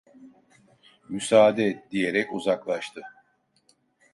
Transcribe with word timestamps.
Müsaade!" 1.09 1.85
diyerek 1.91 2.33
uzaklaştı. 2.33 3.01